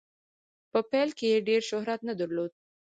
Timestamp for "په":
0.71-0.79